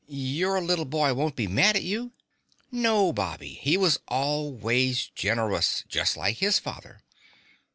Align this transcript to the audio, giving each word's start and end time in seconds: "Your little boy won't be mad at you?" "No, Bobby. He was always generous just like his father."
"Your 0.09 0.59
little 0.63 0.85
boy 0.85 1.13
won't 1.13 1.35
be 1.35 1.45
mad 1.45 1.75
at 1.75 1.83
you?" 1.83 2.11
"No, 2.71 3.13
Bobby. 3.13 3.59
He 3.61 3.77
was 3.77 3.99
always 4.07 5.09
generous 5.13 5.83
just 5.87 6.17
like 6.17 6.37
his 6.37 6.57
father." 6.57 7.03